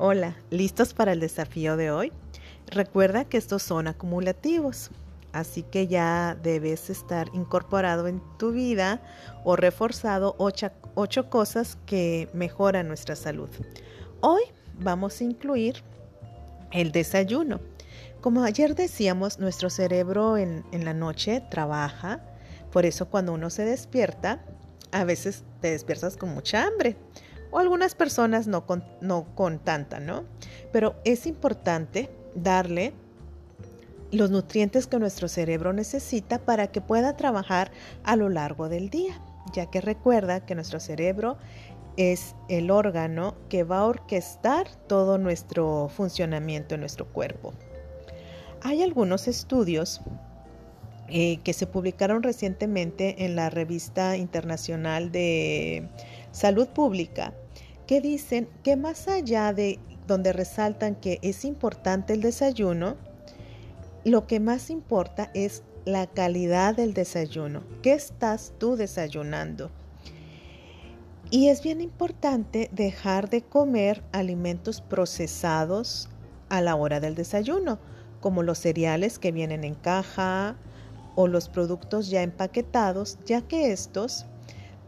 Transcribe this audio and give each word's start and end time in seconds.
Hola, 0.00 0.36
¿listos 0.50 0.94
para 0.94 1.10
el 1.10 1.18
desafío 1.18 1.76
de 1.76 1.90
hoy? 1.90 2.12
Recuerda 2.68 3.24
que 3.24 3.36
estos 3.36 3.64
son 3.64 3.88
acumulativos, 3.88 4.90
así 5.32 5.64
que 5.64 5.88
ya 5.88 6.38
debes 6.40 6.88
estar 6.88 7.26
incorporado 7.32 8.06
en 8.06 8.22
tu 8.38 8.52
vida 8.52 9.02
o 9.42 9.56
reforzado 9.56 10.36
ocho, 10.38 11.30
cosas 11.30 11.78
que 11.84 12.28
mejoran 12.32 12.86
nuestra 12.86 13.16
salud. 13.16 13.50
Hoy 14.20 14.42
vamos 14.78 15.20
a 15.20 15.24
incluir 15.24 15.82
el 16.70 16.92
desayuno. 16.92 17.58
Como 18.20 18.44
ayer 18.44 18.76
decíamos, 18.76 19.40
nuestro 19.40 19.68
cerebro 19.68 20.36
en, 20.36 20.62
la 20.70 20.94
noche 20.94 21.42
trabaja, 21.50 22.20
por 22.70 22.86
eso 22.86 23.06
cuando 23.06 23.32
uno 23.32 23.50
se 23.50 23.64
despierta, 23.64 24.44
a 24.92 25.02
veces 25.02 25.42
te 25.60 25.72
despiertas 25.72 26.16
con 26.16 26.32
mucha 26.32 26.64
hambre 26.64 26.96
o 27.50 27.58
algunas 27.58 27.94
personas 27.94 28.46
no 28.46 28.66
con, 28.66 28.84
no 29.00 29.26
con 29.34 29.58
tanta, 29.58 30.00
¿no? 30.00 30.24
Pero 30.72 30.96
es 31.04 31.26
importante 31.26 32.10
darle 32.34 32.92
los 34.10 34.30
nutrientes 34.30 34.86
que 34.86 34.98
nuestro 34.98 35.28
cerebro 35.28 35.72
necesita 35.72 36.38
para 36.38 36.68
que 36.68 36.80
pueda 36.80 37.16
trabajar 37.16 37.70
a 38.04 38.16
lo 38.16 38.28
largo 38.28 38.68
del 38.68 38.90
día, 38.90 39.20
ya 39.52 39.66
que 39.66 39.80
recuerda 39.80 40.44
que 40.44 40.54
nuestro 40.54 40.80
cerebro 40.80 41.36
es 41.96 42.36
el 42.48 42.70
órgano 42.70 43.34
que 43.48 43.64
va 43.64 43.78
a 43.78 43.86
orquestar 43.86 44.68
todo 44.86 45.18
nuestro 45.18 45.90
funcionamiento 45.94 46.74
en 46.74 46.80
nuestro 46.80 47.06
cuerpo. 47.06 47.52
Hay 48.62 48.82
algunos 48.82 49.28
estudios 49.28 50.00
eh, 51.08 51.38
que 51.42 51.52
se 51.52 51.66
publicaron 51.66 52.22
recientemente 52.22 53.24
en 53.24 53.34
la 53.34 53.50
revista 53.50 54.16
internacional 54.16 55.10
de 55.10 55.88
salud 56.32 56.68
pública 56.68 57.34
que 57.86 58.00
dicen 58.00 58.48
que 58.62 58.76
más 58.76 59.08
allá 59.08 59.52
de 59.52 59.78
donde 60.06 60.32
resaltan 60.32 60.94
que 60.94 61.18
es 61.22 61.44
importante 61.44 62.12
el 62.12 62.20
desayuno, 62.20 62.96
lo 64.04 64.26
que 64.26 64.40
más 64.40 64.70
importa 64.70 65.30
es 65.34 65.62
la 65.84 66.06
calidad 66.06 66.76
del 66.76 66.94
desayuno. 66.94 67.62
¿Qué 67.82 67.92
estás 67.92 68.52
tú 68.58 68.76
desayunando? 68.76 69.70
Y 71.30 71.48
es 71.48 71.62
bien 71.62 71.80
importante 71.80 72.70
dejar 72.72 73.28
de 73.28 73.42
comer 73.42 74.02
alimentos 74.12 74.80
procesados 74.80 76.08
a 76.48 76.62
la 76.62 76.74
hora 76.74 77.00
del 77.00 77.14
desayuno, 77.14 77.78
como 78.20 78.42
los 78.42 78.58
cereales 78.58 79.18
que 79.18 79.32
vienen 79.32 79.62
en 79.64 79.74
caja, 79.74 80.56
o 81.16 81.26
los 81.26 81.48
productos 81.48 82.08
ya 82.08 82.22
empaquetados, 82.22 83.18
ya 83.26 83.42
que 83.42 83.72
estos 83.72 84.24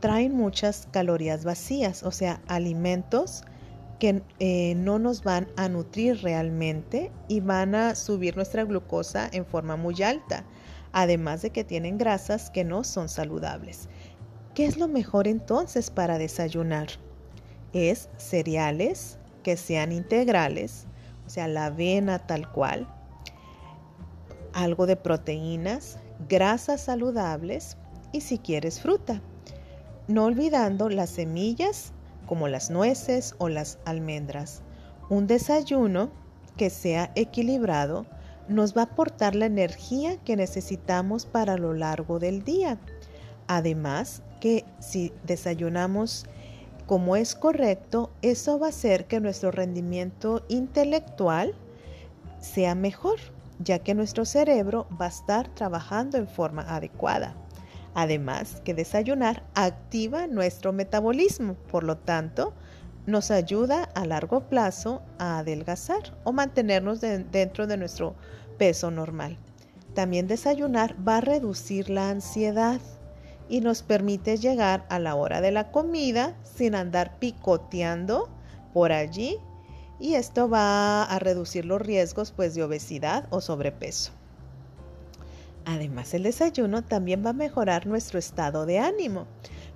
traen 0.00 0.34
muchas 0.34 0.88
calorías 0.90 1.44
vacías, 1.44 2.02
o 2.02 2.10
sea, 2.10 2.40
alimentos 2.48 3.44
que 3.98 4.22
eh, 4.38 4.74
no 4.76 4.98
nos 4.98 5.22
van 5.22 5.48
a 5.56 5.68
nutrir 5.68 6.22
realmente 6.22 7.12
y 7.28 7.40
van 7.40 7.74
a 7.74 7.94
subir 7.94 8.34
nuestra 8.34 8.64
glucosa 8.64 9.28
en 9.30 9.44
forma 9.44 9.76
muy 9.76 10.02
alta, 10.02 10.44
además 10.92 11.42
de 11.42 11.50
que 11.50 11.64
tienen 11.64 11.98
grasas 11.98 12.50
que 12.50 12.64
no 12.64 12.82
son 12.82 13.08
saludables. 13.08 13.88
¿Qué 14.54 14.66
es 14.66 14.78
lo 14.78 14.88
mejor 14.88 15.28
entonces 15.28 15.90
para 15.90 16.18
desayunar? 16.18 16.88
Es 17.72 18.08
cereales 18.16 19.18
que 19.44 19.56
sean 19.56 19.92
integrales, 19.92 20.86
o 21.26 21.30
sea, 21.30 21.46
la 21.46 21.66
avena 21.66 22.26
tal 22.26 22.50
cual, 22.50 22.88
algo 24.52 24.86
de 24.86 24.96
proteínas, 24.96 25.98
grasas 26.28 26.80
saludables 26.80 27.76
y 28.12 28.22
si 28.22 28.38
quieres 28.38 28.80
fruta. 28.80 29.22
No 30.10 30.24
olvidando 30.24 30.88
las 30.88 31.10
semillas 31.10 31.92
como 32.26 32.48
las 32.48 32.68
nueces 32.68 33.36
o 33.38 33.48
las 33.48 33.78
almendras. 33.84 34.60
Un 35.08 35.28
desayuno 35.28 36.10
que 36.56 36.68
sea 36.68 37.12
equilibrado 37.14 38.06
nos 38.48 38.76
va 38.76 38.80
a 38.80 38.84
aportar 38.86 39.36
la 39.36 39.46
energía 39.46 40.16
que 40.16 40.34
necesitamos 40.34 41.26
para 41.26 41.56
lo 41.56 41.74
largo 41.74 42.18
del 42.18 42.42
día. 42.42 42.80
Además 43.46 44.24
que 44.40 44.64
si 44.80 45.12
desayunamos 45.22 46.26
como 46.88 47.14
es 47.14 47.36
correcto, 47.36 48.10
eso 48.20 48.58
va 48.58 48.66
a 48.66 48.70
hacer 48.70 49.06
que 49.06 49.20
nuestro 49.20 49.52
rendimiento 49.52 50.44
intelectual 50.48 51.54
sea 52.40 52.74
mejor 52.74 53.20
ya 53.62 53.78
que 53.78 53.94
nuestro 53.94 54.24
cerebro 54.24 54.88
va 55.00 55.04
a 55.04 55.10
estar 55.10 55.54
trabajando 55.54 56.18
en 56.18 56.26
forma 56.26 56.62
adecuada. 56.62 57.36
Además 57.94 58.60
que 58.64 58.74
desayunar 58.74 59.44
activa 59.54 60.26
nuestro 60.26 60.72
metabolismo, 60.72 61.54
por 61.70 61.84
lo 61.84 61.96
tanto, 61.96 62.54
nos 63.06 63.30
ayuda 63.30 63.84
a 63.94 64.04
largo 64.04 64.48
plazo 64.48 65.02
a 65.18 65.38
adelgazar 65.38 66.16
o 66.24 66.32
mantenernos 66.32 67.00
dentro 67.00 67.66
de 67.66 67.76
nuestro 67.76 68.14
peso 68.58 68.90
normal. 68.90 69.38
También 69.94 70.28
desayunar 70.28 70.96
va 71.06 71.16
a 71.16 71.20
reducir 71.20 71.90
la 71.90 72.10
ansiedad 72.10 72.80
y 73.48 73.60
nos 73.60 73.82
permite 73.82 74.36
llegar 74.36 74.86
a 74.88 74.98
la 75.00 75.16
hora 75.16 75.40
de 75.40 75.50
la 75.50 75.72
comida 75.72 76.36
sin 76.44 76.76
andar 76.76 77.18
picoteando 77.18 78.28
por 78.72 78.92
allí 78.92 79.38
y 79.98 80.14
esto 80.14 80.48
va 80.48 81.02
a 81.02 81.18
reducir 81.18 81.64
los 81.64 81.82
riesgos 81.82 82.30
pues, 82.30 82.54
de 82.54 82.62
obesidad 82.62 83.26
o 83.30 83.40
sobrepeso. 83.40 84.12
Además, 85.70 86.14
el 86.14 86.24
desayuno 86.24 86.82
también 86.82 87.24
va 87.24 87.30
a 87.30 87.32
mejorar 87.32 87.86
nuestro 87.86 88.18
estado 88.18 88.66
de 88.66 88.80
ánimo, 88.80 89.28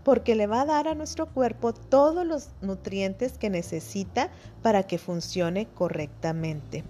porque 0.02 0.34
le 0.34 0.48
va 0.48 0.62
a 0.62 0.66
dar 0.66 0.88
a 0.88 0.96
nuestro 0.96 1.26
cuerpo 1.26 1.72
todos 1.72 2.26
los 2.26 2.48
nutrientes 2.62 3.38
que 3.38 3.48
necesita 3.48 4.28
para 4.60 4.82
que 4.82 4.98
funcione 4.98 5.66
correctamente. 5.66 6.82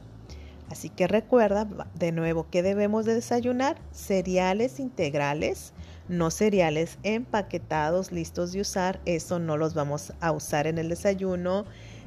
Así 0.71 0.89
que 0.89 1.07
recuerda 1.07 1.69
de 1.95 2.13
nuevo 2.13 2.47
que 2.51 2.63
debemos 2.63 3.05
de 3.05 3.13
desayunar 3.13 3.77
cereales 3.93 4.81
integrales, 4.81 5.75
no 6.09 6.31
cereales 6.31 6.99
empaquetados 7.03 8.11
listos 8.11 8.53
de 8.53 8.63
usar, 8.63 9.03
eso 9.05 9.39
no 9.39 9.59
los 9.59 9.75
vamos 9.75 10.15
a 10.21 10.33
usar 10.33 10.67
en 10.67 10.79
el 10.79 10.89
desayuno 10.89 11.67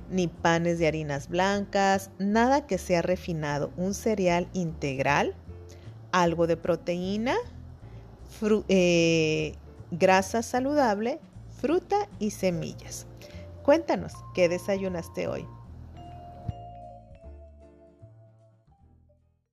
ni 0.10 0.28
panes 0.28 0.80
de 0.80 0.88
harinas 0.88 1.30
blancas, 1.30 2.10
nada 2.18 2.66
que 2.66 2.80
sea 2.80 3.04
refinado, 3.04 3.72
un 3.78 3.94
cereal 3.94 4.48
integral, 4.54 5.36
algo 6.12 6.48
de 6.48 6.58
proteína, 6.58 7.36
eh, 8.68 9.56
grasa 9.92 10.44
saludable, 10.44 11.20
fruta 11.60 12.08
y 12.20 12.32
semillas. 12.32 13.08
Cuéntanos, 13.64 14.14
¿qué 14.34 14.50
desayunaste 14.50 15.28
hoy? 15.28 15.46